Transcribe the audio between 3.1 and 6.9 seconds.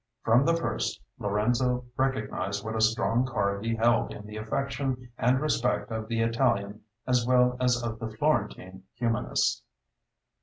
card he held in the affection and respect of the Italian